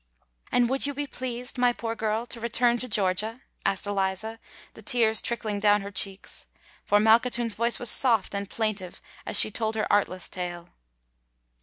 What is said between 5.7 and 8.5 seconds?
her cheeks—for Malkhatoun's voice was soft and